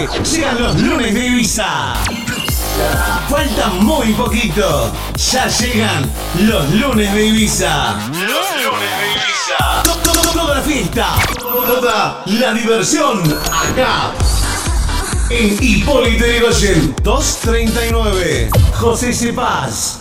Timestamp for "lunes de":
0.80-1.26, 6.70-7.26, 8.64-9.06